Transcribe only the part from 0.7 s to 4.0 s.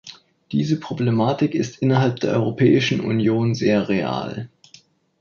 Problematik ist innerhalb der Europäischen Union sehr